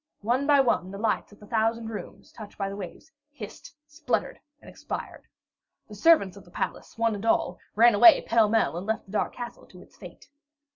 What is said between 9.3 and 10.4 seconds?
castle to its fate.